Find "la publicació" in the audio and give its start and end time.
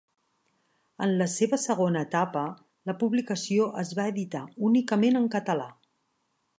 2.91-3.71